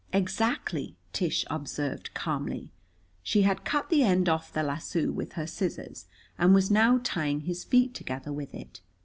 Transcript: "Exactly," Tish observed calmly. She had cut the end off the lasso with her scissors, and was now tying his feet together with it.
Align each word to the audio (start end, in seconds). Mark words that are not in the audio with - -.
"Exactly," 0.13 0.97
Tish 1.13 1.45
observed 1.51 2.15
calmly. 2.15 2.71
She 3.21 3.43
had 3.43 3.63
cut 3.63 3.91
the 3.91 4.01
end 4.01 4.27
off 4.27 4.51
the 4.51 4.63
lasso 4.63 5.11
with 5.11 5.33
her 5.33 5.45
scissors, 5.45 6.07
and 6.39 6.55
was 6.55 6.71
now 6.71 6.99
tying 7.03 7.41
his 7.41 7.63
feet 7.63 7.93
together 7.93 8.33
with 8.33 8.55
it. 8.55 8.81